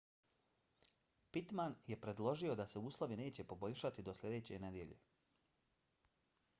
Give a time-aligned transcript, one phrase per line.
[1.35, 4.99] pittman je predložio da se uslovi neće poboljšati do sljedeće nedjelje